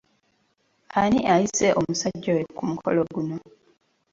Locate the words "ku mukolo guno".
2.57-3.37